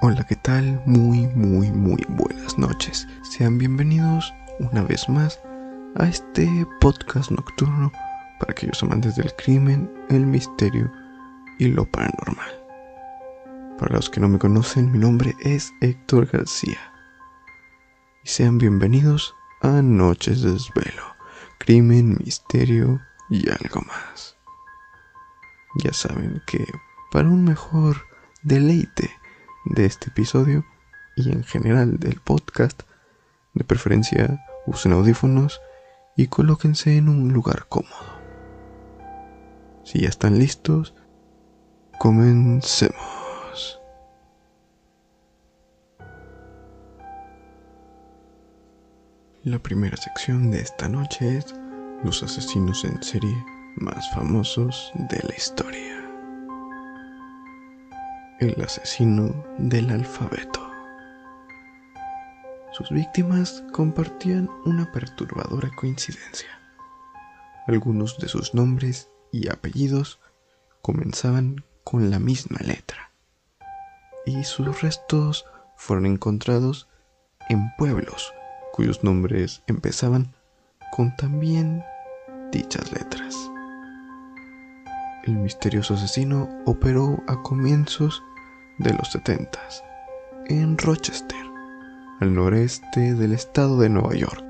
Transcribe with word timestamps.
Hola, 0.00 0.24
¿qué 0.24 0.36
tal? 0.36 0.80
Muy, 0.86 1.26
muy, 1.26 1.72
muy 1.72 2.06
buenas 2.10 2.56
noches. 2.56 3.08
Sean 3.22 3.58
bienvenidos 3.58 4.32
una 4.60 4.82
vez 4.82 5.08
más 5.08 5.40
a 5.96 6.06
este 6.06 6.48
podcast 6.80 7.32
nocturno 7.32 7.90
para 8.38 8.52
aquellos 8.52 8.80
amantes 8.84 9.16
del 9.16 9.34
crimen, 9.34 9.90
el 10.08 10.24
misterio 10.24 10.88
y 11.58 11.66
lo 11.66 11.84
paranormal. 11.90 12.64
Para 13.76 13.96
los 13.96 14.08
que 14.08 14.20
no 14.20 14.28
me 14.28 14.38
conocen, 14.38 14.92
mi 14.92 14.98
nombre 14.98 15.34
es 15.40 15.72
Héctor 15.80 16.26
García. 16.26 16.78
Y 18.22 18.28
sean 18.28 18.56
bienvenidos 18.58 19.34
a 19.62 19.82
Noches 19.82 20.42
de 20.42 20.52
Desvelo, 20.52 21.16
crimen, 21.58 22.18
misterio 22.24 23.00
y 23.30 23.50
algo 23.50 23.80
más. 23.80 24.36
Ya 25.82 25.92
saben 25.92 26.40
que 26.46 26.64
para 27.10 27.28
un 27.28 27.42
mejor 27.42 27.96
deleite 28.44 29.17
de 29.68 29.84
este 29.86 30.08
episodio 30.08 30.64
y 31.16 31.32
en 31.32 31.44
general 31.44 31.98
del 31.98 32.20
podcast, 32.20 32.82
de 33.54 33.64
preferencia 33.64 34.44
usen 34.66 34.92
audífonos 34.92 35.60
y 36.16 36.28
colóquense 36.28 36.96
en 36.96 37.08
un 37.08 37.32
lugar 37.32 37.66
cómodo. 37.68 38.18
Si 39.84 40.00
ya 40.00 40.08
están 40.08 40.38
listos, 40.38 40.94
comencemos. 41.98 43.80
La 49.44 49.58
primera 49.58 49.96
sección 49.96 50.50
de 50.50 50.60
esta 50.60 50.88
noche 50.88 51.38
es 51.38 51.54
los 52.04 52.22
asesinos 52.22 52.84
en 52.84 53.02
serie 53.02 53.44
más 53.76 54.10
famosos 54.12 54.92
de 54.94 55.20
la 55.26 55.34
historia. 55.34 55.97
El 58.40 58.62
asesino 58.62 59.44
del 59.58 59.90
alfabeto. 59.90 60.60
Sus 62.70 62.88
víctimas 62.90 63.64
compartían 63.72 64.48
una 64.64 64.92
perturbadora 64.92 65.68
coincidencia. 65.74 66.48
Algunos 67.66 68.16
de 68.18 68.28
sus 68.28 68.54
nombres 68.54 69.10
y 69.32 69.48
apellidos 69.48 70.20
comenzaban 70.82 71.64
con 71.82 72.10
la 72.10 72.20
misma 72.20 72.58
letra, 72.60 73.10
y 74.24 74.44
sus 74.44 74.82
restos 74.82 75.44
fueron 75.74 76.06
encontrados 76.06 76.86
en 77.48 77.72
pueblos 77.76 78.32
cuyos 78.72 79.02
nombres 79.02 79.64
empezaban 79.66 80.32
con 80.92 81.16
también 81.16 81.82
dichas 82.52 82.92
letras. 82.92 83.34
El 85.24 85.34
misterioso 85.34 85.94
asesino 85.94 86.48
operó 86.66 87.20
a 87.26 87.42
comienzos 87.42 88.22
de 88.78 88.94
los 88.94 89.10
70 89.10 89.58
en 90.46 90.78
Rochester, 90.78 91.44
al 92.20 92.34
noreste 92.34 93.14
del 93.14 93.32
estado 93.32 93.78
de 93.78 93.88
Nueva 93.88 94.14
York, 94.14 94.42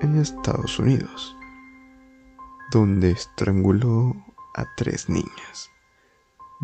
en 0.00 0.18
Estados 0.18 0.78
Unidos, 0.78 1.36
donde 2.70 3.10
estranguló 3.10 4.14
a 4.54 4.64
tres 4.76 5.08
niñas 5.08 5.70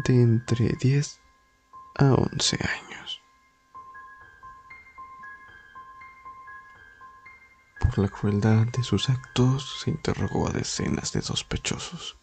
de 0.05 0.23
entre 0.23 0.69
10 0.81 1.21
a 1.97 2.13
11 2.15 2.57
años. 2.57 3.21
Por 7.81 7.99
la 7.99 8.09
crueldad 8.09 8.67
de 8.69 8.83
sus 8.83 9.11
actos 9.11 9.83
se 9.83 9.91
interrogó 9.91 10.49
a 10.49 10.53
decenas 10.53 11.13
de 11.13 11.23
sospechosos, 11.23 12.17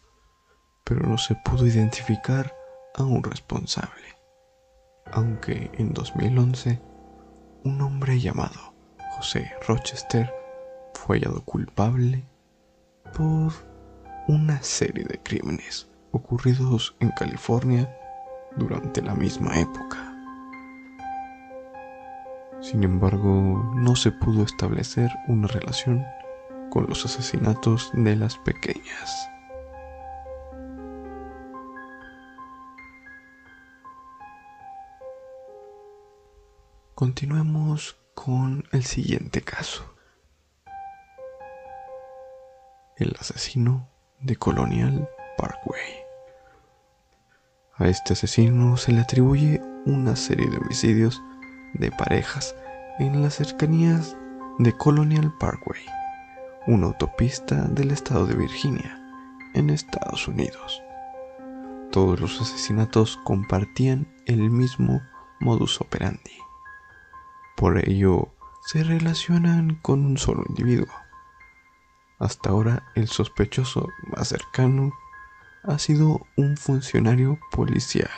pero 0.84 1.06
no 1.06 1.18
se 1.18 1.34
pudo 1.44 1.66
identificar 1.66 2.52
a 2.94 3.02
un 3.02 3.22
responsable 3.22 4.15
aunque 5.12 5.70
en 5.74 5.92
2011 5.92 6.80
un 7.64 7.80
hombre 7.80 8.20
llamado 8.20 8.74
José 9.16 9.50
Rochester 9.66 10.32
fue 10.94 11.18
hallado 11.18 11.44
culpable 11.44 12.24
por 13.16 13.52
una 14.28 14.62
serie 14.62 15.04
de 15.04 15.20
crímenes 15.22 15.88
ocurridos 16.12 16.96
en 17.00 17.10
California 17.10 17.94
durante 18.56 19.02
la 19.02 19.14
misma 19.14 19.58
época. 19.58 20.12
Sin 22.60 22.82
embargo, 22.82 23.72
no 23.76 23.94
se 23.94 24.10
pudo 24.10 24.42
establecer 24.42 25.10
una 25.28 25.46
relación 25.46 26.04
con 26.70 26.86
los 26.88 27.04
asesinatos 27.04 27.90
de 27.94 28.16
las 28.16 28.38
pequeñas. 28.38 29.30
Continuemos 36.96 37.98
con 38.14 38.64
el 38.72 38.82
siguiente 38.82 39.42
caso. 39.42 39.84
El 42.96 43.14
asesino 43.20 43.90
de 44.20 44.36
Colonial 44.36 45.06
Parkway. 45.36 45.92
A 47.76 47.88
este 47.88 48.14
asesino 48.14 48.78
se 48.78 48.92
le 48.92 49.02
atribuye 49.02 49.60
una 49.84 50.16
serie 50.16 50.48
de 50.48 50.56
homicidios 50.56 51.20
de 51.74 51.90
parejas 51.90 52.56
en 52.98 53.20
las 53.20 53.34
cercanías 53.34 54.16
de 54.58 54.72
Colonial 54.72 55.34
Parkway, 55.38 55.84
una 56.66 56.86
autopista 56.86 57.56
del 57.68 57.90
estado 57.90 58.26
de 58.26 58.36
Virginia, 58.36 58.98
en 59.52 59.68
Estados 59.68 60.26
Unidos. 60.28 60.82
Todos 61.92 62.18
los 62.18 62.40
asesinatos 62.40 63.18
compartían 63.22 64.08
el 64.24 64.48
mismo 64.48 65.02
modus 65.40 65.78
operandi 65.82 66.45
por 67.56 67.88
ello, 67.88 68.28
se 68.66 68.84
relacionan 68.84 69.76
con 69.82 70.04
un 70.04 70.18
solo 70.18 70.44
individuo. 70.48 70.92
Hasta 72.18 72.50
ahora, 72.50 72.84
el 72.94 73.08
sospechoso 73.08 73.88
más 74.16 74.28
cercano 74.28 74.92
ha 75.64 75.78
sido 75.78 76.20
un 76.36 76.56
funcionario 76.56 77.38
policial. 77.50 78.10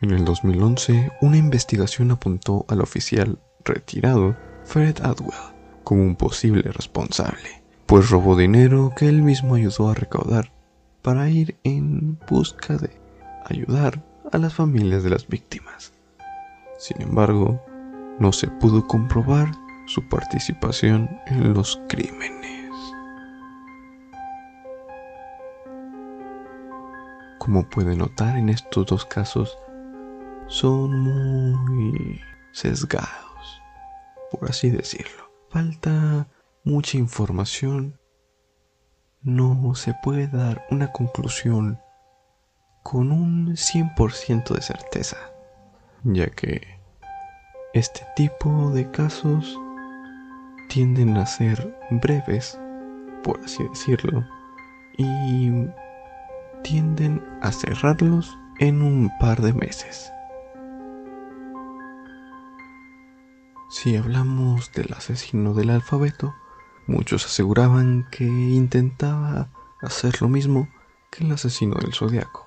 En 0.00 0.10
el 0.10 0.24
2011, 0.24 1.12
una 1.22 1.36
investigación 1.36 2.10
apuntó 2.10 2.66
al 2.68 2.80
oficial 2.80 3.40
retirado 3.64 4.36
Fred 4.64 5.00
Atwell 5.02 5.54
como 5.82 6.02
un 6.02 6.16
posible 6.16 6.70
responsable, 6.72 7.62
pues 7.86 8.10
robó 8.10 8.36
dinero 8.36 8.92
que 8.96 9.08
él 9.08 9.22
mismo 9.22 9.54
ayudó 9.54 9.88
a 9.88 9.94
recaudar 9.94 10.52
para 11.02 11.28
ir 11.28 11.58
en 11.64 12.18
busca 12.28 12.76
de 12.76 12.90
ayudar 13.46 14.02
a 14.34 14.38
las 14.38 14.52
familias 14.52 15.04
de 15.04 15.10
las 15.10 15.28
víctimas. 15.28 15.92
Sin 16.76 17.00
embargo, 17.00 17.64
no 18.18 18.32
se 18.32 18.48
pudo 18.48 18.84
comprobar 18.84 19.48
su 19.86 20.08
participación 20.08 21.08
en 21.26 21.54
los 21.54 21.80
crímenes. 21.88 22.72
Como 27.38 27.68
puede 27.70 27.94
notar 27.94 28.36
en 28.36 28.48
estos 28.48 28.86
dos 28.86 29.04
casos, 29.04 29.56
son 30.48 30.98
muy 30.98 32.20
sesgados, 32.50 33.62
por 34.32 34.50
así 34.50 34.68
decirlo. 34.68 35.30
Falta 35.50 36.26
mucha 36.64 36.98
información. 36.98 38.00
No 39.22 39.76
se 39.76 39.94
puede 40.02 40.26
dar 40.26 40.66
una 40.70 40.90
conclusión 40.90 41.78
con 42.84 43.10
un 43.10 43.56
100% 43.56 44.54
de 44.54 44.60
certeza, 44.60 45.16
ya 46.04 46.28
que 46.28 46.60
este 47.72 48.06
tipo 48.14 48.70
de 48.72 48.90
casos 48.90 49.58
tienden 50.68 51.16
a 51.16 51.24
ser 51.24 51.76
breves, 51.90 52.60
por 53.24 53.40
así 53.42 53.64
decirlo, 53.64 54.22
y 54.98 55.50
tienden 56.62 57.24
a 57.40 57.50
cerrarlos 57.52 58.38
en 58.60 58.82
un 58.82 59.10
par 59.18 59.40
de 59.40 59.54
meses. 59.54 60.12
Si 63.70 63.96
hablamos 63.96 64.70
del 64.72 64.92
asesino 64.92 65.54
del 65.54 65.70
alfabeto, 65.70 66.34
muchos 66.86 67.24
aseguraban 67.24 68.06
que 68.10 68.24
intentaba 68.24 69.48
hacer 69.80 70.20
lo 70.20 70.28
mismo 70.28 70.68
que 71.10 71.24
el 71.24 71.32
asesino 71.32 71.76
del 71.76 71.94
zodiaco 71.94 72.44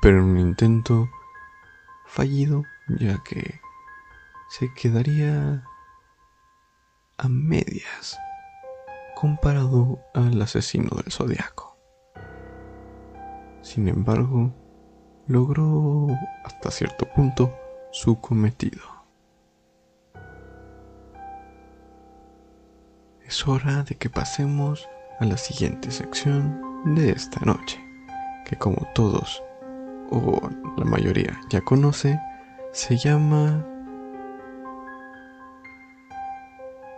pero 0.00 0.18
en 0.18 0.24
un 0.24 0.38
intento 0.38 1.10
fallido, 2.06 2.64
ya 2.88 3.22
que 3.22 3.60
se 4.48 4.72
quedaría 4.74 5.64
a 7.18 7.28
medias 7.28 8.18
comparado 9.14 10.00
al 10.14 10.40
asesino 10.40 10.90
del 10.96 11.12
zodiaco. 11.12 11.78
Sin 13.60 13.88
embargo, 13.88 14.54
logró 15.26 16.08
hasta 16.44 16.70
cierto 16.70 17.06
punto 17.14 17.54
su 17.92 18.18
cometido. 18.20 18.82
Es 23.24 23.46
hora 23.46 23.82
de 23.84 23.96
que 23.96 24.08
pasemos 24.08 24.88
a 25.20 25.26
la 25.26 25.36
siguiente 25.36 25.90
sección 25.90 26.94
de 26.96 27.12
esta 27.12 27.40
noche, 27.44 27.78
que 28.46 28.56
como 28.56 28.88
todos 28.94 29.42
o 30.10 30.40
la 30.76 30.84
mayoría 30.84 31.40
ya 31.50 31.60
conoce, 31.60 32.20
se 32.72 32.96
llama 32.96 33.66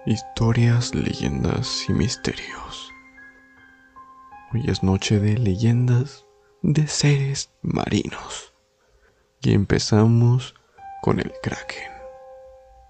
Historias, 0.05 0.95
leyendas 0.95 1.85
y 1.89 1.93
misterios. 1.93 2.91
Hoy 4.53 4.65
es 4.67 4.83
noche 4.83 5.21
de 5.21 5.39
leyendas 5.39 6.27
de 6.63 6.87
seres 6.87 7.53
marinos. 7.63 8.53
Y 9.41 9.55
empezamos 9.55 10.55
con 11.03 11.21
el 11.21 11.33
Kraken. 11.43 11.91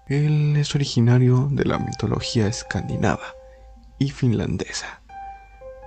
Él 0.07 0.55
es 0.57 0.75
originario 0.75 1.47
de 1.51 1.65
la 1.65 1.79
mitología 1.79 2.47
escandinava 2.47 3.35
y 3.99 4.09
finlandesa. 4.09 5.01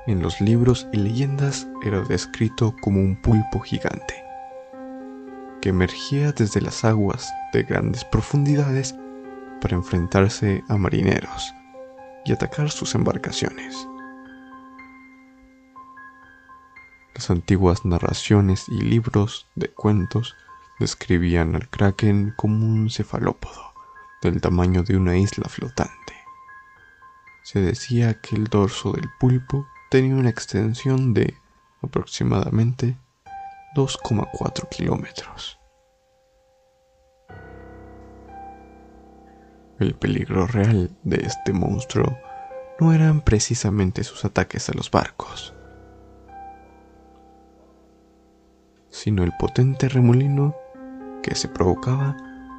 En 0.06 0.22
los 0.22 0.40
libros 0.40 0.86
y 0.92 0.98
leyendas 0.98 1.66
era 1.84 2.00
descrito 2.00 2.74
como 2.80 3.00
un 3.00 3.20
pulpo 3.20 3.60
gigante 3.60 4.25
emergía 5.68 6.32
desde 6.32 6.60
las 6.60 6.84
aguas 6.84 7.32
de 7.52 7.62
grandes 7.62 8.04
profundidades 8.04 8.94
para 9.60 9.76
enfrentarse 9.76 10.62
a 10.68 10.76
marineros 10.76 11.52
y 12.24 12.32
atacar 12.32 12.70
sus 12.70 12.94
embarcaciones. 12.94 13.74
Las 17.14 17.30
antiguas 17.30 17.84
narraciones 17.84 18.68
y 18.68 18.80
libros 18.82 19.46
de 19.54 19.68
cuentos 19.68 20.36
describían 20.78 21.54
al 21.54 21.68
kraken 21.68 22.34
como 22.36 22.66
un 22.66 22.90
cefalópodo 22.90 23.72
del 24.22 24.40
tamaño 24.40 24.82
de 24.82 24.96
una 24.96 25.16
isla 25.16 25.48
flotante. 25.48 26.14
Se 27.42 27.60
decía 27.60 28.20
que 28.20 28.36
el 28.36 28.44
dorso 28.44 28.92
del 28.92 29.08
pulpo 29.18 29.66
tenía 29.88 30.14
una 30.14 30.30
extensión 30.30 31.14
de 31.14 31.34
aproximadamente 31.80 32.98
2,4 33.74 34.68
kilómetros. 34.68 35.58
El 39.78 39.94
peligro 39.94 40.46
real 40.46 40.90
de 41.02 41.16
este 41.16 41.52
monstruo 41.52 42.16
no 42.80 42.92
eran 42.92 43.20
precisamente 43.20 44.04
sus 44.04 44.24
ataques 44.24 44.68
a 44.68 44.72
los 44.74 44.90
barcos, 44.90 45.54
sino 48.90 49.22
el 49.22 49.32
potente 49.38 49.88
remolino 49.88 50.54
que 51.22 51.34
se 51.34 51.48
provocaba 51.48 52.16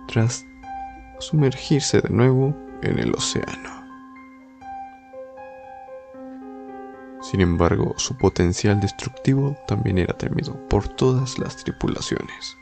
tras 0.07 0.45
sumergirse 1.19 2.01
de 2.01 2.10
nuevo 2.10 2.56
en 2.83 3.00
el 3.00 3.13
océano. 3.13 3.76
Sin 7.29 7.41
embargo, 7.41 7.94
su 7.97 8.15
potencial 8.18 8.79
destructivo 8.79 9.57
también 9.68 9.97
era 9.97 10.18
temido 10.18 10.56
por 10.69 10.88
todas 10.88 11.38
las 11.38 11.57
tripulaciones. 11.57 12.57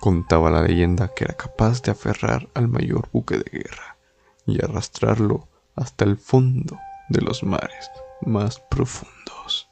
Contaba 0.00 0.50
la 0.50 0.62
leyenda 0.62 1.14
que 1.14 1.22
era 1.22 1.34
capaz 1.34 1.80
de 1.82 1.92
aferrar 1.92 2.48
al 2.54 2.66
mayor 2.66 3.08
buque 3.12 3.38
de 3.38 3.48
guerra 3.48 3.96
y 4.44 4.60
arrastrarlo 4.60 5.46
hasta 5.76 6.04
el 6.04 6.16
fondo 6.16 6.80
de 7.10 7.20
los 7.20 7.44
mares 7.44 7.88
más 8.22 8.58
profundos. 8.58 9.68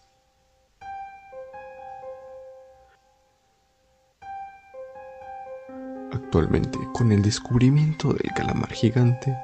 Actualmente, 6.12 6.78
con 6.92 7.10
el 7.10 7.22
descubrimiento 7.22 8.12
del 8.12 8.32
calamar 8.32 8.70
gigante, 8.70 9.36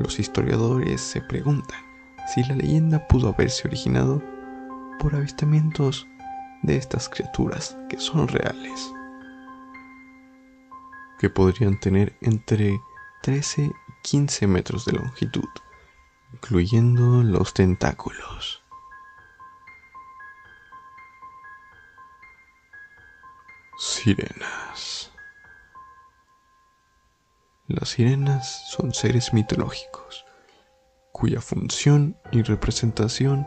los 0.00 0.18
historiadores 0.18 1.00
se 1.00 1.20
preguntan 1.20 1.93
si 2.26 2.42
la 2.44 2.54
leyenda 2.54 3.06
pudo 3.06 3.28
haberse 3.28 3.68
originado 3.68 4.22
por 4.98 5.14
avistamientos 5.14 6.06
de 6.62 6.76
estas 6.76 7.08
criaturas 7.08 7.76
que 7.88 7.98
son 7.98 8.28
reales, 8.28 8.92
que 11.18 11.28
podrían 11.28 11.78
tener 11.78 12.16
entre 12.22 12.80
13 13.22 13.62
y 13.62 13.72
15 14.02 14.46
metros 14.46 14.84
de 14.86 14.92
longitud, 14.92 15.48
incluyendo 16.32 17.22
los 17.22 17.52
tentáculos. 17.52 18.62
Sirenas. 23.78 25.10
Las 27.66 27.90
sirenas 27.90 28.70
son 28.70 28.92
seres 28.94 29.32
mitológicos 29.32 30.23
cuya 31.14 31.40
función 31.40 32.16
y 32.32 32.42
representación 32.42 33.46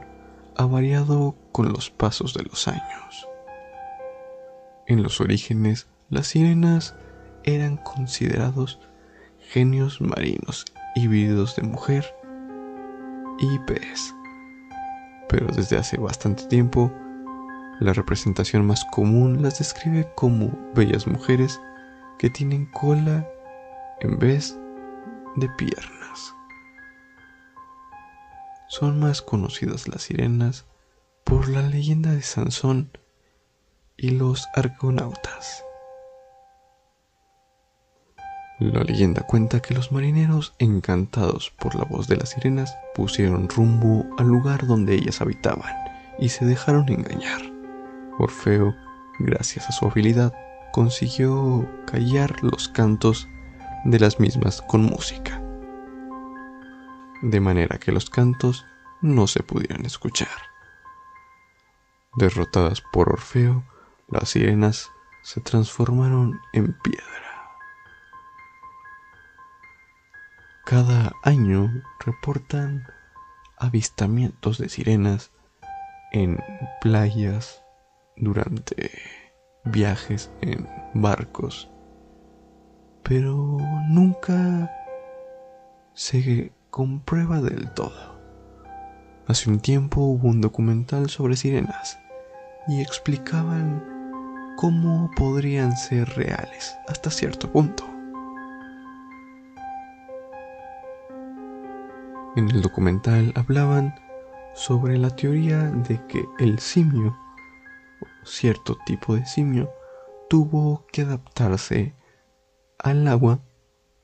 ha 0.55 0.65
variado 0.65 1.35
con 1.51 1.73
los 1.73 1.89
pasos 1.89 2.33
de 2.33 2.43
los 2.43 2.65
años. 2.69 3.27
En 4.87 5.03
los 5.03 5.19
orígenes, 5.19 5.87
las 6.09 6.27
sirenas 6.27 6.95
eran 7.43 7.75
considerados 7.75 8.79
genios 9.51 9.99
marinos 9.99 10.63
híbridos 10.95 11.57
de 11.57 11.63
mujer 11.63 12.05
y 13.37 13.59
pez. 13.59 14.15
Pero 15.27 15.47
desde 15.47 15.77
hace 15.77 15.97
bastante 15.97 16.45
tiempo, 16.45 16.89
la 17.81 17.91
representación 17.91 18.65
más 18.65 18.85
común 18.93 19.41
las 19.43 19.59
describe 19.59 20.09
como 20.15 20.57
bellas 20.73 21.05
mujeres 21.05 21.59
que 22.17 22.29
tienen 22.29 22.65
cola 22.67 23.27
en 23.99 24.17
vez 24.17 24.57
de 25.35 25.49
piernas 25.49 26.36
son 28.67 28.99
más 28.99 29.21
conocidas 29.21 29.87
las 29.87 30.03
sirenas 30.03 30.65
por 31.23 31.47
la 31.49 31.61
leyenda 31.61 32.11
de 32.11 32.21
Sansón 32.21 32.91
y 33.95 34.11
los 34.11 34.47
argonautas. 34.55 35.63
La 38.59 38.83
leyenda 38.83 39.21
cuenta 39.21 39.61
que 39.61 39.73
los 39.73 39.91
marineros, 39.91 40.53
encantados 40.57 41.51
por 41.59 41.75
la 41.75 41.85
voz 41.85 42.07
de 42.07 42.17
las 42.17 42.29
sirenas, 42.29 42.75
pusieron 42.95 43.49
rumbo 43.49 44.05
al 44.17 44.27
lugar 44.27 44.65
donde 44.65 44.95
ellas 44.95 45.21
habitaban 45.21 45.73
y 46.19 46.29
se 46.29 46.45
dejaron 46.45 46.89
engañar. 46.89 47.41
Orfeo, 48.19 48.75
gracias 49.19 49.69
a 49.69 49.71
su 49.71 49.85
habilidad, 49.85 50.33
consiguió 50.73 51.69
callar 51.85 52.43
los 52.43 52.67
cantos 52.67 53.27
de 53.85 53.99
las 53.99 54.19
mismas 54.19 54.61
con 54.63 54.83
música 54.83 55.41
de 57.21 57.39
manera 57.39 57.79
que 57.79 57.91
los 57.91 58.09
cantos 58.09 58.65
no 59.01 59.27
se 59.27 59.43
pudieran 59.43 59.85
escuchar. 59.85 60.27
Derrotadas 62.17 62.81
por 62.81 63.09
Orfeo, 63.09 63.63
las 64.07 64.29
sirenas 64.29 64.91
se 65.23 65.41
transformaron 65.41 66.39
en 66.53 66.73
piedra. 66.79 67.05
Cada 70.65 71.13
año 71.23 71.71
reportan 71.99 72.85
avistamientos 73.57 74.57
de 74.57 74.69
sirenas 74.69 75.31
en 76.11 76.37
playas 76.81 77.63
durante 78.15 78.91
viajes 79.63 80.31
en 80.41 80.67
barcos, 80.93 81.69
pero 83.03 83.57
nunca 83.89 84.71
se 85.93 86.51
comprueba 86.77 87.41
del 87.41 87.71
todo. 87.71 88.19
Hace 89.25 89.49
un 89.49 89.59
tiempo 89.59 89.99
hubo 90.01 90.27
un 90.27 90.41
documental 90.41 91.09
sobre 91.09 91.35
sirenas 91.35 91.97
y 92.67 92.81
explicaban 92.81 93.83
cómo 94.57 95.09
podrían 95.17 95.75
ser 95.75 96.07
reales 96.09 96.77
hasta 96.87 97.09
cierto 97.09 97.51
punto. 97.51 97.83
En 102.35 102.47
el 102.51 102.61
documental 102.61 103.33
hablaban 103.35 103.95
sobre 104.53 104.99
la 104.99 105.09
teoría 105.09 105.71
de 105.71 105.99
que 106.05 106.23
el 106.37 106.59
simio, 106.59 107.17
cierto 108.23 108.77
tipo 108.85 109.15
de 109.15 109.25
simio, 109.25 109.71
tuvo 110.29 110.85
que 110.91 111.01
adaptarse 111.01 111.95
al 112.77 113.07
agua 113.07 113.39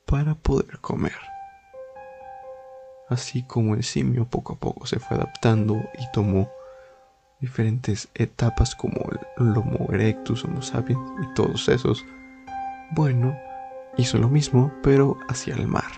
para 0.08 0.34
poder 0.34 0.80
comer 0.80 1.33
así 3.14 3.44
como 3.44 3.76
el 3.76 3.84
simio 3.84 4.26
poco 4.26 4.54
a 4.54 4.60
poco 4.60 4.86
se 4.86 5.00
fue 5.00 5.18
adaptando 5.18 5.76
y 6.00 6.12
tomó 6.12 6.50
diferentes 7.40 8.10
etapas 8.16 8.76
como 8.76 9.00
el 9.38 9.58
Homo 9.58 9.88
erectus, 9.92 10.46
Homo 10.46 10.62
sapiens 10.62 11.02
y 11.22 11.34
todos 11.34 11.68
esos, 11.70 12.06
bueno, 12.92 13.36
hizo 13.98 14.18
lo 14.18 14.30
mismo 14.30 14.72
pero 14.82 15.18
hacia 15.28 15.56
el 15.56 15.68
mar. 15.68 15.92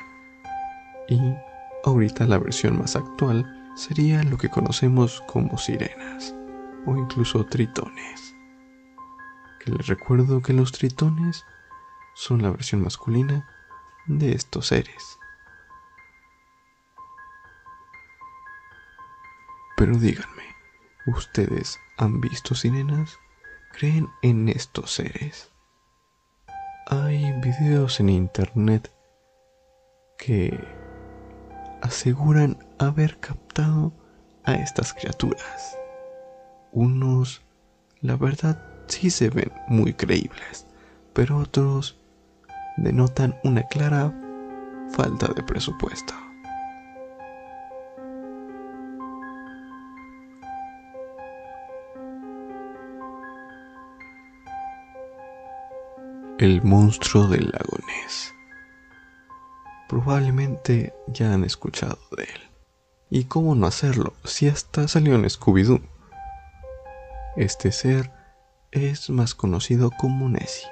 Y 1.08 1.20
ahorita 1.84 2.26
la 2.26 2.40
versión 2.40 2.80
más 2.80 2.96
actual 2.96 3.46
sería 3.76 4.24
lo 4.24 4.38
que 4.38 4.50
conocemos 4.50 5.22
como 5.28 5.58
sirenas 5.58 6.34
o 6.86 6.96
incluso 6.96 7.46
tritones. 7.46 8.36
Que 9.60 9.72
les 9.72 9.88
recuerdo 9.88 10.42
que 10.42 10.54
los 10.54 10.72
tritones 10.72 11.44
son 12.16 12.42
la 12.42 12.50
versión 12.50 12.82
masculina 12.82 13.48
de 14.08 14.34
estos 14.34 14.68
seres. 14.68 15.20
Pero 19.78 19.98
díganme, 19.98 20.44
¿ustedes 21.06 21.78
han 21.98 22.22
visto 22.22 22.56
sirenas? 22.56 23.18
creen 23.78 24.10
en 24.22 24.48
estos 24.48 24.92
seres. 24.92 25.52
Hay 26.88 27.34
videos 27.42 28.00
en 28.00 28.10
internet 28.10 28.92
que 30.18 30.58
aseguran 31.82 32.58
haber 32.80 33.20
captado 33.20 33.92
a 34.46 34.54
estas 34.54 34.94
criaturas. 34.94 35.78
Unos, 36.72 37.42
la 38.02 38.16
verdad, 38.16 38.62
sí 38.88 39.10
se 39.10 39.30
ven 39.30 39.52
muy 39.68 39.94
creíbles, 39.94 40.66
pero 41.14 41.38
otros 41.38 42.00
denotan 42.78 43.36
una 43.44 43.64
clara 43.64 44.14
falta 44.92 45.28
de 45.34 45.44
presupuesto. 45.44 46.14
El 56.46 56.62
monstruo 56.62 57.26
del 57.26 57.46
lago 57.46 57.80
Ness. 57.88 58.36
Probablemente 59.90 60.94
ya 61.08 61.34
han 61.34 61.44
escuchado 61.44 61.98
de 62.16 62.26
él. 62.26 62.42
¿Y 63.10 63.24
cómo 63.24 63.56
no 63.56 63.66
hacerlo 63.66 64.14
si 64.26 64.48
hasta 64.48 64.88
salió 64.88 65.16
en 65.16 65.24
Scooby-Doo? 65.24 65.82
Este 67.36 67.72
ser 67.72 68.12
es 68.70 69.10
más 69.10 69.34
conocido 69.34 69.90
como 69.98 70.30
Nessie, 70.30 70.70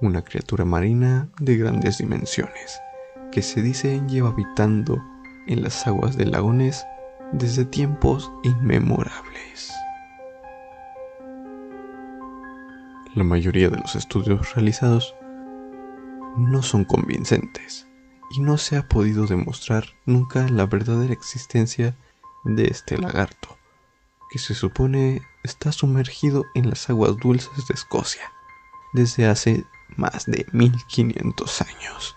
una 0.00 0.24
criatura 0.24 0.64
marina 0.64 1.28
de 1.38 1.56
grandes 1.58 1.98
dimensiones 1.98 2.80
que 3.30 3.42
se 3.42 3.62
dice 3.62 4.02
lleva 4.08 4.30
habitando 4.30 5.00
en 5.46 5.62
las 5.62 5.86
aguas 5.86 6.16
del 6.16 6.32
lago 6.32 6.52
Ness 6.52 6.84
desde 7.30 7.64
tiempos 7.66 8.32
inmemorables. 8.42 9.72
La 13.14 13.24
mayoría 13.24 13.68
de 13.68 13.78
los 13.78 13.94
estudios 13.94 14.54
realizados 14.54 15.14
no 16.36 16.62
son 16.62 16.84
convincentes 16.84 17.86
y 18.30 18.40
no 18.40 18.56
se 18.56 18.76
ha 18.76 18.88
podido 18.88 19.26
demostrar 19.26 19.84
nunca 20.06 20.48
la 20.48 20.64
verdadera 20.64 21.12
existencia 21.12 21.94
de 22.44 22.64
este 22.64 22.96
lagarto, 22.96 23.58
que 24.30 24.38
se 24.38 24.54
supone 24.54 25.22
está 25.42 25.72
sumergido 25.72 26.46
en 26.54 26.70
las 26.70 26.88
aguas 26.88 27.16
dulces 27.18 27.66
de 27.68 27.74
Escocia 27.74 28.32
desde 28.94 29.26
hace 29.26 29.64
más 29.96 30.24
de 30.26 30.46
1500 30.52 31.62
años. 31.62 32.16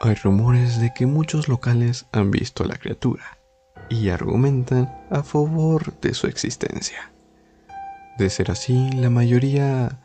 Hay 0.00 0.14
rumores 0.14 0.80
de 0.80 0.92
que 0.94 1.06
muchos 1.06 1.48
locales 1.48 2.06
han 2.12 2.30
visto 2.30 2.64
a 2.64 2.66
la 2.66 2.76
criatura 2.76 3.38
y 3.92 4.08
argumentan 4.08 4.90
a 5.10 5.22
favor 5.22 5.92
de 6.00 6.14
su 6.14 6.26
existencia. 6.26 7.12
De 8.18 8.30
ser 8.30 8.50
así, 8.50 8.90
la 8.92 9.10
mayoría 9.10 9.98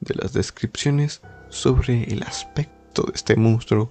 de 0.00 0.14
las 0.14 0.34
descripciones 0.34 1.22
sobre 1.48 2.04
el 2.04 2.22
aspecto 2.22 3.02
de 3.04 3.12
este 3.14 3.36
monstruo 3.36 3.90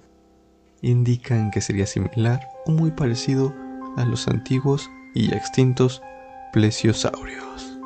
indican 0.82 1.50
que 1.50 1.60
sería 1.60 1.86
similar 1.86 2.40
o 2.64 2.70
muy 2.70 2.92
parecido 2.92 3.52
a 3.96 4.04
los 4.04 4.28
antiguos 4.28 4.88
y 5.14 5.34
extintos 5.34 6.00
plesiosaurios. 6.52 7.76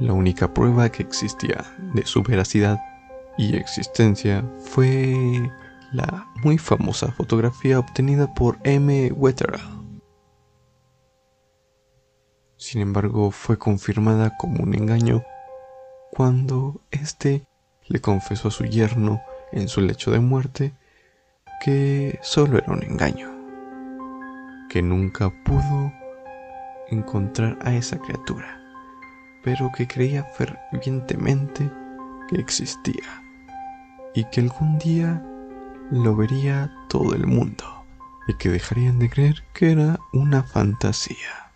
La 0.00 0.12
única 0.12 0.52
prueba 0.52 0.90
que 0.90 1.04
existía 1.04 1.64
de 1.94 2.04
su 2.04 2.22
veracidad 2.24 2.80
y 3.38 3.54
existencia 3.54 4.44
fue 4.64 5.48
la 5.92 6.32
muy 6.42 6.58
famosa 6.58 7.12
fotografía 7.12 7.78
obtenida 7.78 8.32
por 8.34 8.58
M. 8.64 9.12
Wetterell. 9.12 9.60
Sin 12.56 12.80
embargo, 12.80 13.30
fue 13.30 13.58
confirmada 13.58 14.36
como 14.38 14.62
un 14.62 14.74
engaño 14.74 15.22
cuando 16.12 16.80
éste 16.90 17.44
le 17.88 18.00
confesó 18.00 18.48
a 18.48 18.52
su 18.52 18.64
yerno 18.64 19.20
en 19.52 19.68
su 19.68 19.80
lecho 19.80 20.10
de 20.10 20.20
muerte 20.20 20.72
que 21.62 22.18
solo 22.22 22.58
era 22.58 22.72
un 22.72 22.82
engaño, 22.82 23.30
que 24.68 24.82
nunca 24.82 25.30
pudo 25.44 25.92
encontrar 26.88 27.58
a 27.62 27.74
esa 27.74 27.98
criatura, 27.98 28.60
pero 29.42 29.70
que 29.76 29.86
creía 29.86 30.24
fervientemente 30.24 31.70
que 32.28 32.36
existía 32.36 33.22
y 34.14 34.24
que 34.24 34.40
algún 34.40 34.78
día 34.78 35.22
lo 35.92 36.16
vería 36.16 36.72
todo 36.88 37.14
el 37.14 37.26
mundo 37.26 37.84
y 38.26 38.34
que 38.38 38.48
dejarían 38.48 38.98
de 38.98 39.10
creer 39.10 39.44
que 39.52 39.72
era 39.72 40.00
una 40.14 40.42
fantasía. 40.42 41.52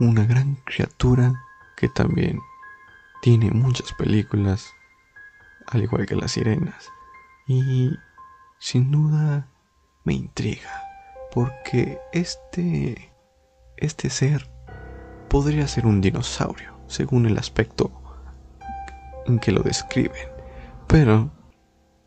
Una 0.00 0.24
gran 0.26 0.56
criatura 0.64 1.32
que 1.76 1.88
también 1.88 2.40
tiene 3.22 3.52
muchas 3.52 3.92
películas, 3.92 4.74
al 5.68 5.84
igual 5.84 6.06
que 6.06 6.16
las 6.16 6.32
sirenas, 6.32 6.90
y 7.46 7.92
sin 8.58 8.90
duda 8.90 9.46
me 10.02 10.14
intriga, 10.14 10.82
porque 11.32 12.00
este, 12.12 13.12
este 13.76 14.10
ser 14.10 14.50
podría 15.28 15.68
ser 15.68 15.86
un 15.86 16.00
dinosaurio, 16.00 16.76
según 16.88 17.26
el 17.26 17.38
aspecto 17.38 17.92
en 19.26 19.38
que 19.38 19.52
lo 19.52 19.62
describen 19.62 20.35
pero 20.98 21.30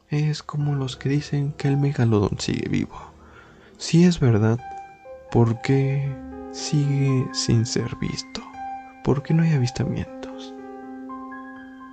es 0.08 0.42
como 0.42 0.74
los 0.74 0.98
que 0.98 1.10
dicen 1.10 1.54
que 1.54 1.68
el 1.68 1.78
megalodón 1.78 2.40
sigue 2.40 2.68
vivo. 2.70 3.00
Si 3.78 4.04
es 4.04 4.20
verdad, 4.20 4.60
¿por 5.30 5.62
qué 5.62 6.12
sigue 6.52 7.28
sin 7.32 7.68
ser 7.68 7.96
visto? 7.98 8.42
¿Por 9.04 9.22
qué 9.22 9.36
no 9.36 9.44
hay 9.44 9.54
avistamientos? 9.54 10.56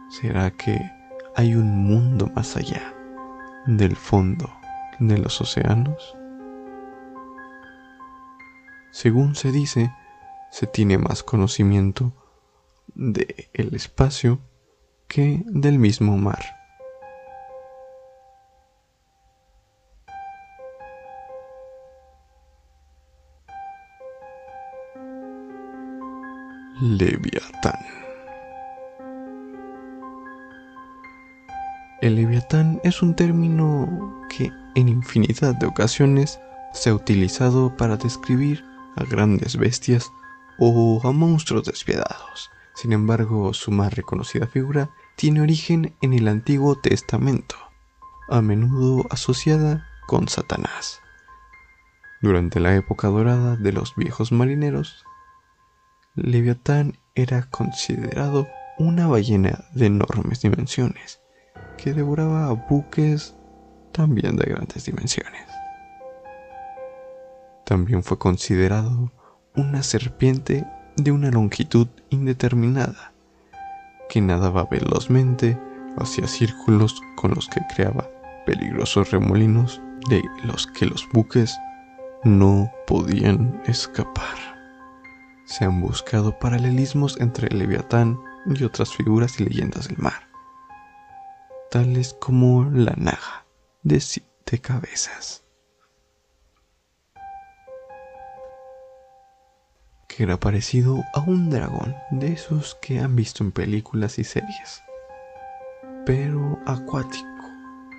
¿Será 0.08 0.50
que 0.52 0.90
hay 1.34 1.54
un 1.54 1.84
mundo 1.86 2.32
más 2.34 2.56
allá 2.56 2.94
del 3.66 3.94
fondo 3.94 4.50
de 4.98 5.18
los 5.18 5.38
océanos? 5.38 6.16
Según 8.90 9.34
se 9.34 9.52
dice, 9.52 9.92
se 10.50 10.66
tiene 10.66 10.96
más 10.96 11.22
conocimiento 11.22 12.14
del 12.94 13.34
el 13.52 13.74
espacio 13.74 14.40
que 15.08 15.42
del 15.44 15.78
mismo 15.78 16.16
mar. 16.16 16.55
Leviatán. 26.94 27.84
El 32.00 32.14
leviatán 32.14 32.80
es 32.84 33.02
un 33.02 33.16
término 33.16 34.24
que 34.28 34.52
en 34.76 34.88
infinidad 34.88 35.56
de 35.56 35.66
ocasiones 35.66 36.38
se 36.72 36.90
ha 36.90 36.94
utilizado 36.94 37.76
para 37.76 37.96
describir 37.96 38.64
a 38.94 39.02
grandes 39.02 39.56
bestias 39.56 40.12
o 40.58 41.00
a 41.02 41.10
monstruos 41.10 41.64
despiadados. 41.64 42.50
Sin 42.74 42.92
embargo, 42.92 43.52
su 43.52 43.72
más 43.72 43.92
reconocida 43.92 44.46
figura 44.46 44.90
tiene 45.16 45.40
origen 45.40 45.96
en 46.02 46.12
el 46.12 46.28
Antiguo 46.28 46.76
Testamento, 46.76 47.56
a 48.28 48.40
menudo 48.42 49.06
asociada 49.10 49.88
con 50.06 50.28
Satanás. 50.28 51.00
Durante 52.22 52.60
la 52.60 52.76
época 52.76 53.08
dorada 53.08 53.56
de 53.56 53.72
los 53.72 53.96
viejos 53.96 54.30
marineros, 54.30 55.04
Leviatán 56.16 56.98
era 57.14 57.42
considerado 57.50 58.48
una 58.78 59.06
ballena 59.06 59.66
de 59.74 59.86
enormes 59.86 60.40
dimensiones 60.40 61.20
que 61.76 61.92
devoraba 61.92 62.46
a 62.46 62.52
buques 62.52 63.34
también 63.92 64.36
de 64.36 64.46
grandes 64.46 64.86
dimensiones. 64.86 65.46
También 67.66 68.02
fue 68.02 68.18
considerado 68.18 69.12
una 69.56 69.82
serpiente 69.82 70.66
de 70.96 71.12
una 71.12 71.30
longitud 71.30 71.88
indeterminada 72.08 73.12
que 74.08 74.22
nadaba 74.22 74.64
velozmente 74.70 75.60
hacia 75.98 76.26
círculos 76.26 76.98
con 77.16 77.34
los 77.34 77.46
que 77.48 77.60
creaba 77.74 78.08
peligrosos 78.46 79.10
remolinos 79.10 79.82
de 80.08 80.22
los 80.44 80.66
que 80.66 80.86
los 80.86 81.06
buques 81.12 81.58
no 82.24 82.72
podían 82.86 83.60
escapar 83.66 84.55
se 85.46 85.64
han 85.64 85.80
buscado 85.80 86.38
paralelismos 86.38 87.18
entre 87.20 87.48
el 87.48 87.58
Leviatán 87.58 88.20
y 88.46 88.64
otras 88.64 88.94
figuras 88.94 89.40
y 89.40 89.44
leyendas 89.44 89.88
del 89.88 89.98
mar, 89.98 90.28
tales 91.70 92.14
como 92.20 92.64
la 92.64 92.92
Naga 92.96 93.46
de 93.82 94.00
siete 94.00 94.60
cabezas, 94.60 95.44
que 100.08 100.24
era 100.24 100.38
parecido 100.38 101.02
a 101.14 101.20
un 101.20 101.50
dragón 101.50 101.94
de 102.10 102.32
esos 102.32 102.76
que 102.82 103.00
han 103.00 103.14
visto 103.16 103.44
en 103.44 103.52
películas 103.52 104.18
y 104.18 104.24
series, 104.24 104.82
pero 106.04 106.58
acuático 106.66 107.26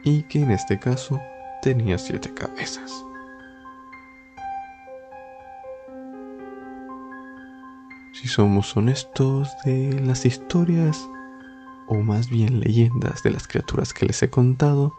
y 0.04 0.24
que 0.24 0.42
en 0.42 0.52
este 0.52 0.80
caso 0.80 1.20
tenía 1.62 1.98
siete 1.98 2.34
cabezas. 2.34 3.07
Si 8.20 8.28
somos 8.28 8.76
honestos 8.76 9.56
de 9.64 10.02
las 10.02 10.26
historias, 10.26 11.08
o 11.86 11.98
más 11.98 12.32
bien 12.32 12.62
leyendas 12.62 13.22
de 13.22 13.30
las 13.30 13.48
criaturas 13.48 13.94
que 13.94 14.08
les 14.08 14.24
he 14.24 14.30
contado, 14.32 14.92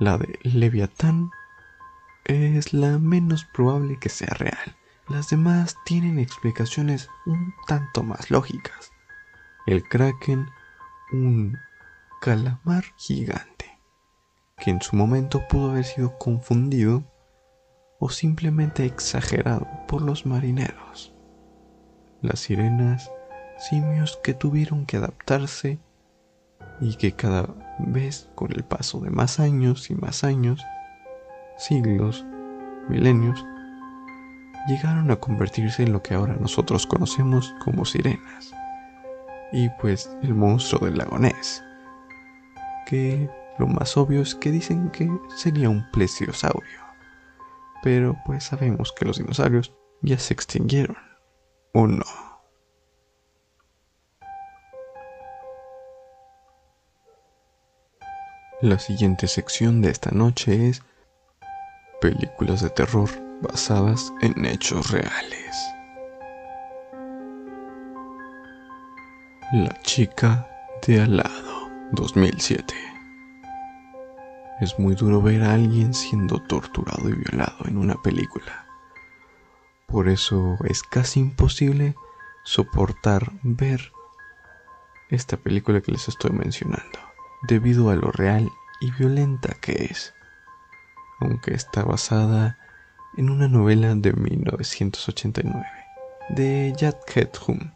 la 0.00 0.18
de 0.18 0.40
Leviatán 0.42 1.30
es 2.24 2.72
la 2.72 2.98
menos 2.98 3.44
probable 3.44 4.00
que 4.00 4.08
sea 4.08 4.34
real. 4.34 4.76
Las 5.08 5.30
demás 5.30 5.76
tienen 5.84 6.18
explicaciones 6.18 7.08
un 7.24 7.54
tanto 7.68 8.02
más 8.02 8.32
lógicas. 8.32 8.90
El 9.66 9.84
kraken, 9.84 10.48
un 11.12 11.56
calamar 12.20 12.82
gigante, 12.96 13.78
que 14.58 14.72
en 14.72 14.82
su 14.82 14.96
momento 14.96 15.46
pudo 15.48 15.70
haber 15.70 15.84
sido 15.84 16.18
confundido 16.18 17.04
o 18.00 18.10
simplemente 18.10 18.84
exagerado 18.86 19.68
por 19.86 20.02
los 20.02 20.26
marineros. 20.26 21.13
Las 22.24 22.40
sirenas, 22.40 23.12
simios 23.58 24.18
que 24.24 24.32
tuvieron 24.32 24.86
que 24.86 24.96
adaptarse 24.96 25.78
y 26.80 26.96
que 26.96 27.12
cada 27.12 27.54
vez 27.78 28.30
con 28.34 28.50
el 28.50 28.64
paso 28.64 28.98
de 29.00 29.10
más 29.10 29.40
años 29.40 29.90
y 29.90 29.94
más 29.94 30.24
años, 30.24 30.64
siglos, 31.58 32.24
milenios, 32.88 33.44
llegaron 34.66 35.10
a 35.10 35.16
convertirse 35.16 35.82
en 35.82 35.92
lo 35.92 36.02
que 36.02 36.14
ahora 36.14 36.34
nosotros 36.40 36.86
conocemos 36.86 37.54
como 37.62 37.84
sirenas. 37.84 38.54
Y 39.52 39.68
pues 39.78 40.10
el 40.22 40.34
monstruo 40.34 40.86
del 40.86 40.96
lago 40.96 41.18
Ness, 41.18 41.62
que 42.86 43.28
lo 43.58 43.66
más 43.66 43.98
obvio 43.98 44.22
es 44.22 44.34
que 44.34 44.50
dicen 44.50 44.88
que 44.88 45.10
sería 45.36 45.68
un 45.68 45.84
plesiosaurio. 45.92 46.80
Pero 47.82 48.16
pues 48.24 48.44
sabemos 48.44 48.94
que 48.98 49.04
los 49.04 49.18
dinosaurios 49.18 49.74
ya 50.00 50.18
se 50.18 50.32
extinguieron, 50.32 50.96
¿o 51.74 51.86
no? 51.86 52.04
La 58.62 58.78
siguiente 58.78 59.26
sección 59.26 59.82
de 59.82 59.90
esta 59.90 60.10
noche 60.10 60.68
es 60.68 60.82
películas 62.00 62.62
de 62.62 62.70
terror 62.70 63.10
basadas 63.42 64.12
en 64.22 64.46
hechos 64.46 64.90
reales. 64.90 65.56
La 69.52 69.76
chica 69.82 70.48
de 70.86 71.02
al 71.02 71.16
lado, 71.18 71.68
2007. 71.92 72.74
Es 74.60 74.78
muy 74.78 74.94
duro 74.94 75.20
ver 75.20 75.42
a 75.42 75.54
alguien 75.54 75.92
siendo 75.92 76.38
torturado 76.38 77.08
y 77.08 77.14
violado 77.14 77.66
en 77.66 77.76
una 77.76 78.00
película. 78.00 78.63
Por 79.94 80.08
eso 80.08 80.58
es 80.64 80.82
casi 80.82 81.20
imposible 81.20 81.94
soportar 82.42 83.30
ver 83.44 83.92
esta 85.08 85.36
película 85.36 85.82
que 85.82 85.92
les 85.92 86.08
estoy 86.08 86.32
mencionando 86.32 86.98
debido 87.46 87.90
a 87.90 87.94
lo 87.94 88.10
real 88.10 88.50
y 88.80 88.90
violenta 88.90 89.54
que 89.60 89.86
es, 89.88 90.12
aunque 91.20 91.54
está 91.54 91.84
basada 91.84 92.58
en 93.16 93.30
una 93.30 93.46
novela 93.46 93.94
de 93.94 94.12
1989 94.14 95.64
de 96.30 96.74
Jad 96.76 96.96
Hum. 97.46 97.70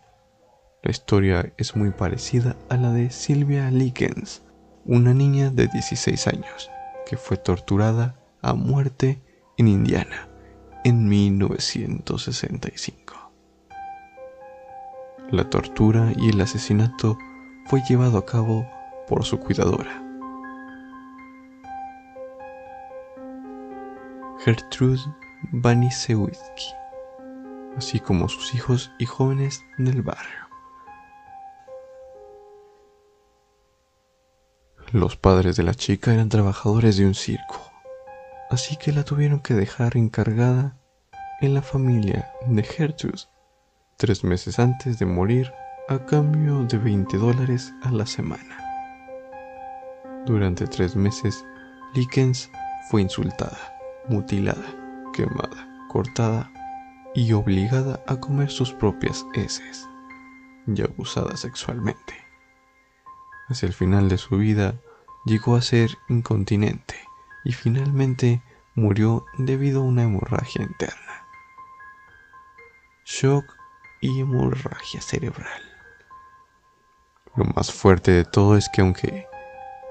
La 0.82 0.90
historia 0.90 1.52
es 1.56 1.76
muy 1.76 1.92
parecida 1.92 2.56
a 2.68 2.76
la 2.76 2.90
de 2.90 3.10
Sylvia 3.10 3.70
Likens, 3.70 4.42
una 4.84 5.14
niña 5.14 5.50
de 5.50 5.68
16 5.68 6.26
años 6.26 6.68
que 7.06 7.16
fue 7.16 7.36
torturada 7.36 8.18
a 8.42 8.54
muerte 8.54 9.22
en 9.56 9.68
Indiana 9.68 10.27
en 10.84 11.08
1965. 11.08 13.14
La 15.30 15.50
tortura 15.50 16.12
y 16.16 16.30
el 16.30 16.40
asesinato 16.40 17.18
fue 17.66 17.82
llevado 17.88 18.18
a 18.18 18.24
cabo 18.24 18.66
por 19.06 19.24
su 19.24 19.38
cuidadora. 19.38 20.02
Gertrude 24.44 25.00
Banisewski, 25.52 26.64
así 27.76 28.00
como 28.00 28.28
sus 28.28 28.54
hijos 28.54 28.90
y 28.98 29.04
jóvenes 29.04 29.62
del 29.76 30.02
barrio. 30.02 30.48
Los 34.92 35.16
padres 35.16 35.56
de 35.56 35.64
la 35.64 35.74
chica 35.74 36.14
eran 36.14 36.30
trabajadores 36.30 36.96
de 36.96 37.04
un 37.04 37.14
circo, 37.14 37.67
así 38.50 38.76
que 38.76 38.92
la 38.92 39.04
tuvieron 39.04 39.40
que 39.40 39.54
dejar 39.54 39.96
encargada 39.96 40.76
en 41.40 41.54
la 41.54 41.62
familia 41.62 42.32
de 42.46 42.62
Gertrude 42.62 43.22
tres 43.96 44.24
meses 44.24 44.58
antes 44.58 44.98
de 44.98 45.06
morir 45.06 45.52
a 45.88 46.04
cambio 46.04 46.64
de 46.64 46.78
20 46.78 47.16
dólares 47.16 47.72
a 47.82 47.90
la 47.90 48.06
semana. 48.06 48.58
Durante 50.26 50.66
tres 50.66 50.94
meses, 50.94 51.44
Likens 51.94 52.50
fue 52.90 53.02
insultada, 53.02 53.58
mutilada, 54.08 55.10
quemada, 55.12 55.86
cortada 55.88 56.50
y 57.14 57.32
obligada 57.32 58.02
a 58.06 58.16
comer 58.16 58.50
sus 58.50 58.72
propias 58.72 59.26
heces 59.34 59.88
y 60.66 60.82
abusada 60.82 61.36
sexualmente. 61.36 62.14
Hacia 63.48 63.66
el 63.66 63.72
final 63.72 64.08
de 64.08 64.18
su 64.18 64.36
vida 64.36 64.74
llegó 65.24 65.56
a 65.56 65.62
ser 65.62 65.90
incontinente 66.08 67.07
y 67.44 67.52
finalmente 67.52 68.42
murió 68.74 69.24
debido 69.38 69.80
a 69.80 69.84
una 69.84 70.04
hemorragia 70.04 70.62
interna. 70.62 71.26
Shock 73.04 73.44
y 74.00 74.20
hemorragia 74.20 75.00
cerebral. 75.00 75.62
Lo 77.36 77.44
más 77.44 77.72
fuerte 77.72 78.10
de 78.10 78.24
todo 78.24 78.56
es 78.56 78.68
que 78.68 78.80
aunque 78.80 79.26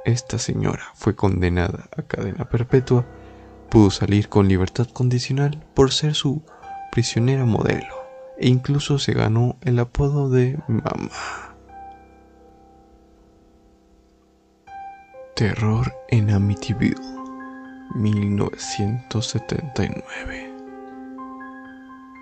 esta 0.06 0.38
señora 0.38 0.86
fue 0.96 1.16
condenada 1.16 1.90
a 1.98 2.04
cadena 2.04 2.46
perpetua, 2.46 3.06
pudo 3.70 3.90
salir 3.92 4.30
con 4.30 4.48
libertad 4.48 4.88
condicional 4.88 5.66
por 5.74 5.92
ser 5.92 6.16
su 6.16 6.44
prisionera 6.92 7.46
modelo 7.46 7.96
e 8.38 8.48
incluso 8.48 9.00
se 9.00 9.14
ganó 9.14 9.58
el 9.62 9.80
apodo 9.80 10.30
de 10.30 10.58
mamá. 10.68 11.56
Terror 15.36 15.94
en 16.10 16.32
Amityville, 16.32 17.17
1979. 17.96 20.54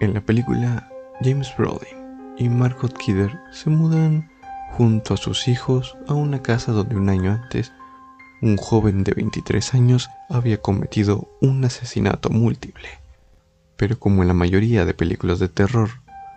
En 0.01 0.13
la 0.13 0.21
película, 0.21 0.89
James 1.21 1.53
Brolin 1.57 2.35
y 2.37 2.49
Margot 2.49 2.97
Kidder 2.97 3.39
se 3.51 3.69
mudan 3.69 4.29
junto 4.71 5.13
a 5.13 5.17
sus 5.17 5.47
hijos 5.47 5.97
a 6.07 6.13
una 6.13 6.41
casa 6.41 6.73
donde 6.73 6.95
un 6.95 7.09
año 7.09 7.31
antes 7.31 7.71
un 8.41 8.57
joven 8.57 9.03
de 9.03 9.13
23 9.13 9.73
años 9.73 10.09
había 10.29 10.61
cometido 10.61 11.29
un 11.41 11.63
asesinato 11.63 12.29
múltiple. 12.29 12.89
Pero 13.77 13.97
como 13.97 14.21
en 14.21 14.27
la 14.27 14.33
mayoría 14.33 14.85
de 14.85 14.93
películas 14.93 15.39
de 15.39 15.49
terror, 15.49 15.89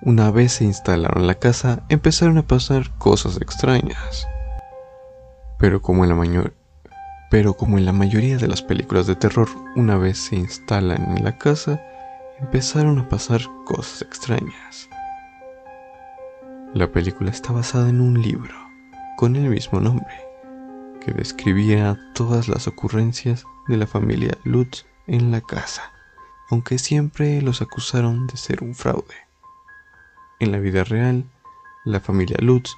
una 0.03 0.31
vez 0.31 0.53
se 0.53 0.64
instalaron 0.64 1.23
en 1.23 1.27
la 1.27 1.35
casa 1.35 1.85
empezaron 1.88 2.38
a 2.38 2.47
pasar 2.47 2.97
cosas 2.99 3.41
extrañas. 3.41 4.27
Pero 5.59 5.83
como 5.83 6.05
en 6.05 6.11
la 6.11 6.17
mayor 6.17 6.55
pero 7.31 7.55
como 7.55 7.79
en 7.79 7.85
la 7.85 7.93
mayoría 7.93 8.38
de 8.38 8.49
las 8.49 8.62
películas 8.62 9.07
de 9.07 9.17
terror, 9.17 9.49
una 9.77 9.97
vez 9.97 10.19
se 10.19 10.37
instalan 10.37 11.17
en 11.17 11.25
la 11.25 11.37
casa, 11.37 11.83
empezaron 12.41 12.99
a 12.99 13.09
pasar 13.09 13.43
cosas 13.64 14.03
extrañas. 14.03 14.88
La 16.75 16.91
película 16.91 17.31
está 17.31 17.53
basada 17.53 17.88
en 17.88 18.01
un 18.01 18.21
libro 18.21 18.55
con 19.17 19.37
el 19.37 19.51
mismo 19.51 19.81
nombre, 19.81 20.14
que 21.05 21.12
describía 21.12 21.99
todas 22.14 22.49
las 22.49 22.69
ocurrencias 22.69 23.45
de 23.67 23.77
la 23.77 23.87
familia 23.87 24.38
Lutz 24.45 24.87
en 25.07 25.31
la 25.31 25.41
casa, 25.41 25.93
aunque 26.51 26.79
siempre 26.79 27.43
los 27.43 27.61
acusaron 27.61 28.27
de 28.27 28.37
ser 28.37 28.62
un 28.62 28.75
fraude. 28.75 29.17
En 30.41 30.53
la 30.53 30.59
vida 30.59 30.85
real, 30.85 31.25
la 31.85 32.01
familia 32.01 32.37
Lutz, 32.41 32.71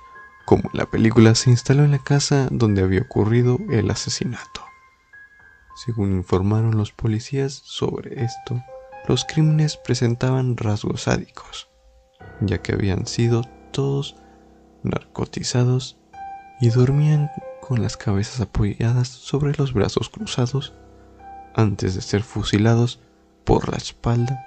como 0.50 0.64
en 0.72 0.80
la 0.80 0.86
película, 0.86 1.36
se 1.36 1.48
instaló 1.48 1.84
en 1.84 1.92
la 1.92 2.00
casa 2.00 2.48
donde 2.50 2.82
había 2.82 3.02
ocurrido 3.02 3.60
el 3.70 3.88
asesinato. 3.88 4.64
Según 5.76 6.10
informaron 6.10 6.76
los 6.76 6.90
policías 6.90 7.52
sobre 7.52 8.24
esto, 8.24 8.60
los 9.06 9.24
crímenes 9.24 9.76
presentaban 9.76 10.56
rasgos 10.56 11.02
sádicos, 11.02 11.68
ya 12.40 12.58
que 12.58 12.72
habían 12.72 13.06
sido 13.06 13.42
todos 13.70 14.16
narcotizados 14.82 15.96
y 16.60 16.70
dormían 16.70 17.30
con 17.60 17.80
las 17.80 17.96
cabezas 17.96 18.40
apoyadas 18.40 19.06
sobre 19.06 19.54
los 19.56 19.72
brazos 19.72 20.08
cruzados 20.08 20.74
antes 21.54 21.94
de 21.94 22.00
ser 22.00 22.24
fusilados 22.24 22.98
por 23.44 23.70
la 23.70 23.76
espalda 23.76 24.44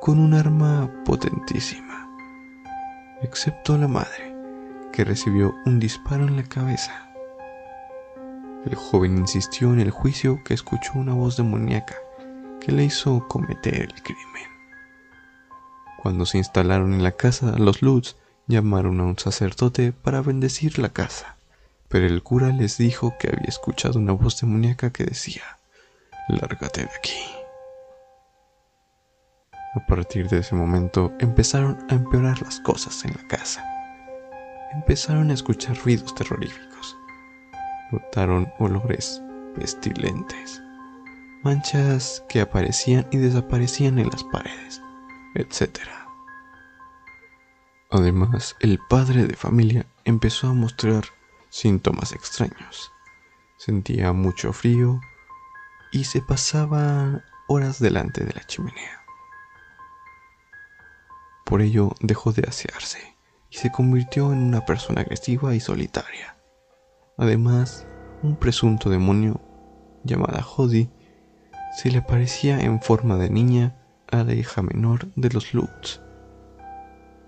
con 0.00 0.20
un 0.20 0.34
arma 0.34 0.88
potentísima, 1.04 2.08
excepto 3.20 3.76
la 3.76 3.88
madre, 3.88 4.31
que 4.92 5.04
recibió 5.04 5.54
un 5.64 5.80
disparo 5.80 6.26
en 6.28 6.36
la 6.36 6.44
cabeza. 6.44 7.08
El 8.64 8.76
joven 8.76 9.18
insistió 9.18 9.72
en 9.72 9.80
el 9.80 9.90
juicio 9.90 10.42
que 10.44 10.54
escuchó 10.54 10.92
una 10.94 11.14
voz 11.14 11.36
demoníaca 11.36 11.96
que 12.60 12.70
le 12.70 12.84
hizo 12.84 13.26
cometer 13.26 13.74
el 13.74 14.02
crimen. 14.02 14.46
Cuando 16.00 16.26
se 16.26 16.38
instalaron 16.38 16.94
en 16.94 17.02
la 17.02 17.12
casa, 17.12 17.58
los 17.58 17.82
Lutz 17.82 18.16
llamaron 18.46 19.00
a 19.00 19.04
un 19.04 19.18
sacerdote 19.18 19.92
para 19.92 20.20
bendecir 20.20 20.78
la 20.78 20.90
casa, 20.90 21.36
pero 21.88 22.06
el 22.06 22.22
cura 22.22 22.48
les 22.48 22.78
dijo 22.78 23.14
que 23.18 23.28
había 23.28 23.48
escuchado 23.48 23.98
una 23.98 24.12
voz 24.12 24.40
demoníaca 24.40 24.90
que 24.90 25.04
decía, 25.04 25.58
lárgate 26.28 26.82
de 26.82 26.90
aquí. 26.96 27.18
A 29.74 29.86
partir 29.86 30.28
de 30.28 30.38
ese 30.38 30.54
momento 30.54 31.12
empezaron 31.18 31.78
a 31.88 31.94
empeorar 31.94 32.42
las 32.42 32.60
cosas 32.60 33.04
en 33.04 33.12
la 33.12 33.26
casa. 33.26 33.71
Empezaron 34.74 35.30
a 35.30 35.34
escuchar 35.34 35.76
ruidos 35.84 36.14
terroríficos. 36.14 36.96
Notaron 37.90 38.50
olores 38.58 39.20
pestilentes, 39.54 40.62
manchas 41.42 42.24
que 42.26 42.40
aparecían 42.40 43.06
y 43.10 43.18
desaparecían 43.18 43.98
en 43.98 44.08
las 44.08 44.24
paredes, 44.24 44.80
etc. 45.34 45.78
Además, 47.90 48.56
el 48.60 48.78
padre 48.88 49.26
de 49.26 49.36
familia 49.36 49.84
empezó 50.04 50.48
a 50.48 50.54
mostrar 50.54 51.04
síntomas 51.50 52.12
extraños. 52.12 52.90
Sentía 53.58 54.14
mucho 54.14 54.54
frío 54.54 55.00
y 55.92 56.04
se 56.04 56.22
pasaba 56.22 57.22
horas 57.46 57.78
delante 57.78 58.24
de 58.24 58.32
la 58.32 58.46
chimenea. 58.46 59.02
Por 61.44 61.60
ello 61.60 61.94
dejó 62.00 62.32
de 62.32 62.48
asearse 62.48 63.11
y 63.52 63.56
se 63.58 63.70
convirtió 63.70 64.32
en 64.32 64.38
una 64.38 64.64
persona 64.64 65.02
agresiva 65.02 65.54
y 65.54 65.60
solitaria. 65.60 66.36
Además, 67.18 67.86
un 68.22 68.36
presunto 68.36 68.88
demonio 68.88 69.40
llamada 70.04 70.40
Jody 70.40 70.88
se 71.76 71.90
le 71.90 71.98
aparecía 71.98 72.58
en 72.60 72.80
forma 72.80 73.16
de 73.16 73.28
niña 73.28 73.76
a 74.10 74.24
la 74.24 74.32
hija 74.32 74.62
menor 74.62 75.06
de 75.16 75.28
los 75.28 75.52
Lutz. 75.52 76.00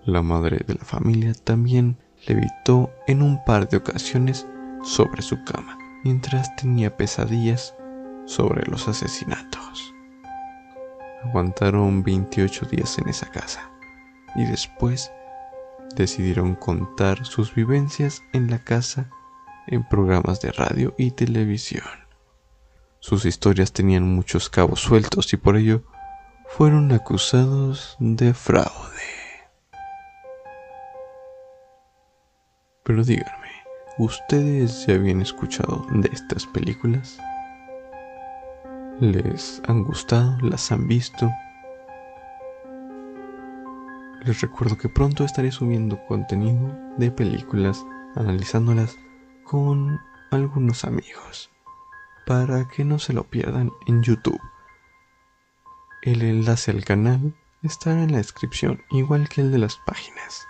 La 0.03 0.23
madre 0.23 0.61
de 0.65 0.73
la 0.73 0.83
familia 0.83 1.33
también 1.33 1.97
levitó 2.27 2.91
en 3.07 3.21
un 3.21 3.43
par 3.45 3.69
de 3.69 3.77
ocasiones 3.77 4.47
sobre 4.83 5.21
su 5.21 5.43
cama 5.43 5.77
mientras 6.03 6.55
tenía 6.55 6.95
pesadillas 6.95 7.75
sobre 8.25 8.65
los 8.69 8.87
asesinatos. 8.87 9.93
Aguantaron 11.23 12.03
28 12.03 12.65
días 12.67 12.97
en 12.97 13.09
esa 13.09 13.29
casa 13.29 13.69
y 14.35 14.45
después 14.45 15.11
decidieron 15.95 16.55
contar 16.55 17.25
sus 17.25 17.53
vivencias 17.55 18.23
en 18.33 18.49
la 18.49 18.59
casa 18.59 19.09
en 19.67 19.87
programas 19.87 20.41
de 20.41 20.51
radio 20.51 20.93
y 20.97 21.11
televisión. 21.11 21.85
Sus 22.99 23.25
historias 23.25 23.71
tenían 23.71 24.03
muchos 24.03 24.49
cabos 24.49 24.81
sueltos 24.81 25.31
y 25.33 25.37
por 25.37 25.57
ello 25.57 25.83
fueron 26.47 26.91
acusados 26.91 27.95
de 27.99 28.33
fraude. 28.33 28.69
Pero 32.83 33.03
díganme, 33.03 33.51
¿ustedes 33.97 34.85
ya 34.85 34.95
habían 34.95 35.21
escuchado 35.21 35.85
de 35.91 36.09
estas 36.13 36.45
películas? 36.47 37.17
¿Les 38.99 39.61
han 39.67 39.83
gustado? 39.83 40.37
¿Las 40.41 40.71
han 40.71 40.87
visto? 40.87 41.29
Les 44.25 44.41
recuerdo 44.41 44.75
que 44.75 44.89
pronto 44.89 45.23
estaré 45.23 45.51
subiendo 45.51 46.03
contenido 46.07 46.75
de 46.97 47.11
películas, 47.11 47.85
analizándolas 48.15 48.97
con 49.43 50.01
algunos 50.31 50.83
amigos, 50.83 51.51
para 52.25 52.67
que 52.67 52.83
no 52.83 52.97
se 52.97 53.13
lo 53.13 53.25
pierdan 53.25 53.71
en 53.85 54.01
YouTube. 54.01 54.41
El 56.01 56.23
enlace 56.23 56.71
al 56.71 56.83
canal 56.83 57.35
estará 57.61 58.01
en 58.01 58.13
la 58.13 58.17
descripción, 58.17 58.81
igual 58.89 59.29
que 59.29 59.41
el 59.41 59.51
de 59.51 59.59
las 59.59 59.77
páginas. 59.85 60.47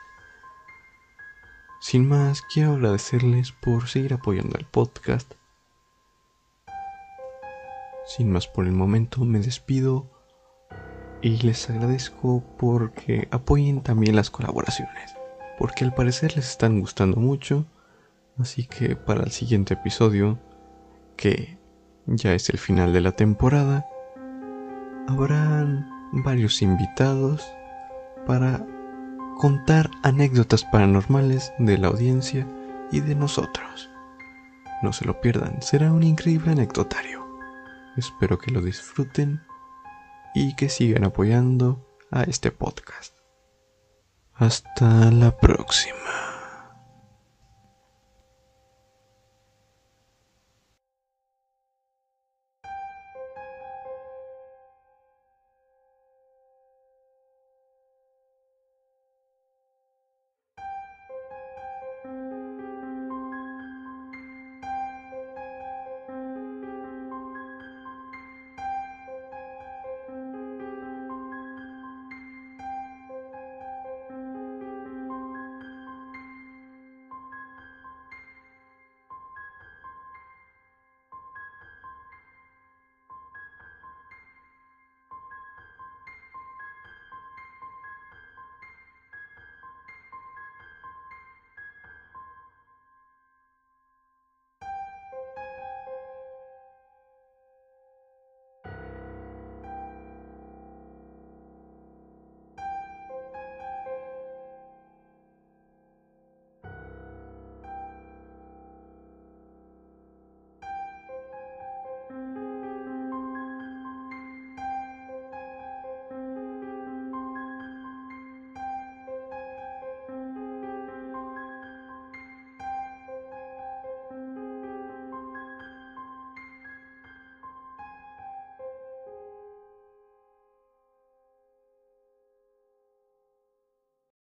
Sin 1.82 2.08
más, 2.08 2.44
quiero 2.44 2.76
agradecerles 2.76 3.52
por 3.52 3.90
seguir 3.90 4.14
apoyando 4.14 4.58
el 4.58 4.66
podcast. 4.66 5.34
Sin 8.06 8.32
más 8.32 8.48
por 8.48 8.68
el 8.68 8.72
momento, 8.72 9.26
me 9.26 9.40
despido 9.40 10.15
y 11.22 11.38
les 11.38 11.70
agradezco 11.70 12.44
porque 12.58 13.28
apoyen 13.32 13.82
también 13.82 14.16
las 14.16 14.30
colaboraciones, 14.30 15.16
porque 15.58 15.84
al 15.84 15.94
parecer 15.94 16.36
les 16.36 16.50
están 16.50 16.80
gustando 16.80 17.20
mucho, 17.20 17.66
así 18.38 18.66
que 18.66 18.96
para 18.96 19.24
el 19.24 19.32
siguiente 19.32 19.74
episodio, 19.74 20.38
que 21.16 21.58
ya 22.06 22.34
es 22.34 22.50
el 22.50 22.58
final 22.58 22.94
de 22.94 23.02
la 23.02 23.14
temporada, 23.14 23.86
habrán 25.08 25.90
varios 26.12 26.62
invitados 26.62 27.46
para 28.26 28.66
contar 29.38 29.90
anécdotas 30.04 30.64
paranormales 30.66 31.54
de 31.60 31.78
la 31.78 31.88
audiencia 31.88 32.48
y 32.92 33.02
de 33.02 33.16
nosotros. 33.16 33.90
No 34.82 34.94
se 34.94 35.06
lo 35.06 35.20
pierdan, 35.22 35.62
será 35.62 35.92
un 35.92 36.04
increíble 36.04 36.52
anecdotario. 36.52 37.26
Espero 37.98 38.38
que 38.38 38.52
lo 38.52 38.62
disfruten 38.62 39.42
y 40.36 40.54
que 40.56 40.70
sigan 40.70 41.06
apoyando 41.06 41.88
a 42.12 42.24
este 42.24 42.52
podcast. 42.52 43.16
Hasta 44.36 45.10
la 45.12 45.36
próxima. 45.38 46.25